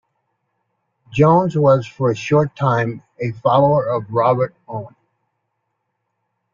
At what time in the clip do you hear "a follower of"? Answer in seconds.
3.19-4.09